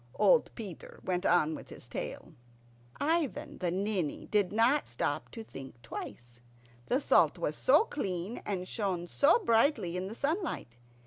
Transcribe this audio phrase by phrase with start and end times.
[0.15, 2.33] Old Peter went on with his tale.
[2.99, 6.41] Ivan the Ninny did not stop to think twice.
[6.87, 10.75] The salt was so clean and shone so brightly in the sunlight.